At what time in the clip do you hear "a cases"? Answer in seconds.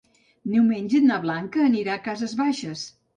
1.97-2.33